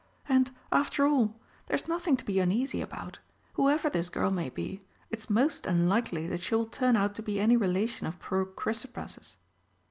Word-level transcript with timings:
"And, 0.27 0.49
after 0.71 1.05
all, 1.05 1.39
there's 1.67 1.87
nothing 1.87 2.17
to 2.17 2.25
be 2.25 2.39
uneasy 2.39 2.81
about. 2.81 3.19
Whoever 3.53 3.87
this 3.87 4.09
girl 4.09 4.31
may 4.31 4.49
be, 4.49 4.81
it's 5.11 5.29
most 5.29 5.67
unlikely 5.67 6.25
that 6.25 6.41
she 6.41 6.55
will 6.55 6.65
turn 6.65 6.97
out 6.97 7.13
to 7.13 7.21
be 7.21 7.39
any 7.39 7.55
relation 7.55 8.07
of 8.07 8.17
poor 8.19 8.45
Chrysopras'." 8.47 9.35